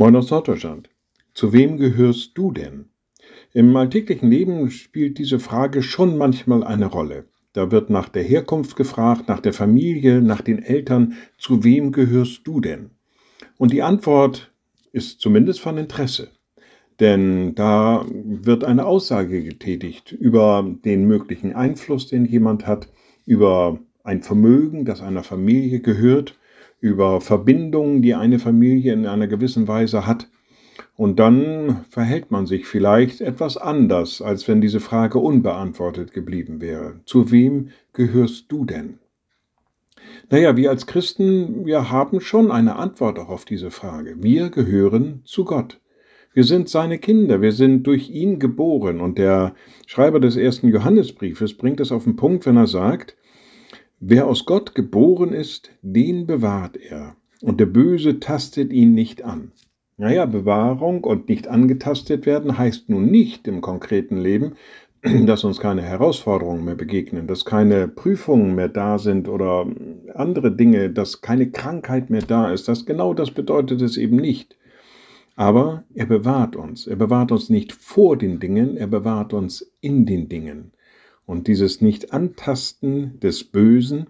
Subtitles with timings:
[0.00, 0.88] Moin aus Norddeutschland.
[1.34, 2.86] Zu wem gehörst du denn?
[3.52, 7.26] Im alltäglichen Leben spielt diese Frage schon manchmal eine Rolle.
[7.52, 11.16] Da wird nach der Herkunft gefragt, nach der Familie, nach den Eltern.
[11.36, 12.92] Zu wem gehörst du denn?
[13.58, 14.54] Und die Antwort
[14.90, 16.30] ist zumindest von Interesse.
[16.98, 22.88] Denn da wird eine Aussage getätigt über den möglichen Einfluss, den jemand hat,
[23.26, 26.39] über ein Vermögen, das einer Familie gehört,
[26.80, 30.28] über Verbindungen, die eine Familie in einer gewissen Weise hat.
[30.96, 37.00] Und dann verhält man sich vielleicht etwas anders, als wenn diese Frage unbeantwortet geblieben wäre.
[37.04, 38.98] Zu wem gehörst du denn?
[40.30, 44.16] Naja, wir als Christen, wir haben schon eine Antwort auch auf diese Frage.
[44.22, 45.80] Wir gehören zu Gott.
[46.32, 49.00] Wir sind seine Kinder, wir sind durch ihn geboren.
[49.00, 49.54] Und der
[49.86, 53.16] Schreiber des ersten Johannesbriefes bringt es auf den Punkt, wenn er sagt,
[54.02, 59.52] Wer aus Gott geboren ist, den bewahrt er, und der Böse tastet ihn nicht an.
[59.98, 64.54] Naja, Bewahrung und nicht angetastet werden heißt nun nicht im konkreten Leben,
[65.26, 69.66] dass uns keine Herausforderungen mehr begegnen, dass keine Prüfungen mehr da sind oder
[70.14, 72.68] andere Dinge, dass keine Krankheit mehr da ist.
[72.68, 74.56] Das genau das bedeutet es eben nicht.
[75.36, 76.86] Aber er bewahrt uns.
[76.86, 80.72] Er bewahrt uns nicht vor den Dingen, er bewahrt uns in den Dingen.
[81.26, 84.08] Und dieses Nicht-Antasten des Bösen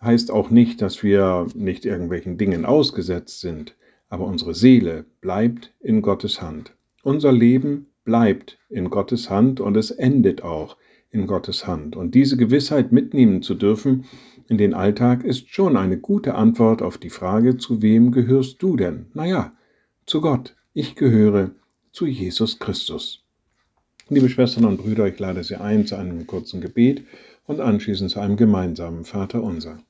[0.00, 3.76] heißt auch nicht, dass wir nicht irgendwelchen Dingen ausgesetzt sind,
[4.08, 6.74] aber unsere Seele bleibt in Gottes Hand.
[7.02, 10.76] Unser Leben bleibt in Gottes Hand und es endet auch
[11.10, 11.96] in Gottes Hand.
[11.96, 14.04] Und diese Gewissheit mitnehmen zu dürfen
[14.48, 18.76] in den Alltag ist schon eine gute Antwort auf die Frage, zu wem gehörst du
[18.76, 19.06] denn?
[19.12, 19.52] Naja,
[20.06, 20.54] zu Gott.
[20.72, 21.50] Ich gehöre
[21.90, 23.25] zu Jesus Christus.
[24.08, 27.02] Liebe Schwestern und Brüder, ich lade Sie ein zu einem kurzen Gebet
[27.44, 29.82] und anschließend zu einem gemeinsamen Vater unser.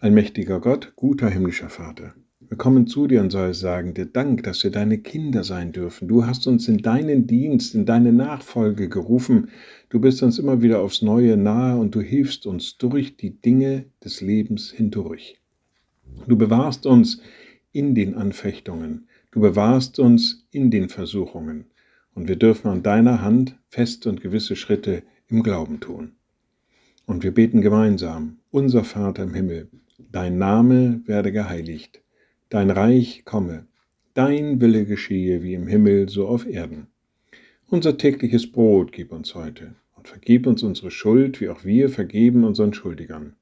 [0.00, 4.64] Allmächtiger Gott, guter himmlischer Vater, wir kommen zu dir und soll sagen dir Dank, dass
[4.64, 6.08] wir deine Kinder sein dürfen.
[6.08, 9.50] Du hast uns in deinen Dienst, in deine Nachfolge gerufen.
[9.88, 13.84] Du bist uns immer wieder aufs Neue nahe und du hilfst uns durch die Dinge
[14.02, 15.38] des Lebens hindurch.
[16.26, 17.20] Du bewahrst uns
[17.70, 19.06] in den Anfechtungen.
[19.30, 21.66] Du bewahrst uns in den Versuchungen
[22.14, 26.12] und wir dürfen an deiner Hand fest und gewisse Schritte im Glauben tun.
[27.06, 29.68] Und wir beten gemeinsam, unser Vater im Himmel,
[30.10, 32.02] dein Name werde geheiligt,
[32.48, 33.66] dein Reich komme,
[34.14, 36.86] dein Wille geschehe wie im Himmel so auf Erden.
[37.68, 42.44] Unser tägliches Brot gib uns heute und vergib uns unsere Schuld, wie auch wir vergeben
[42.44, 43.34] unseren Schuldigern.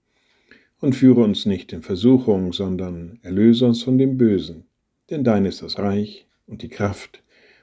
[0.80, 4.64] Und führe uns nicht in Versuchung, sondern erlöse uns von dem Bösen,
[5.10, 7.22] denn dein ist das Reich und die Kraft